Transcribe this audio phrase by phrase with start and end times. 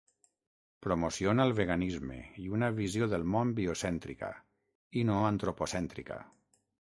[0.85, 4.33] Promociona el veganisme i una visió del món biocèntrica,
[5.03, 6.19] i no antropocèntrica.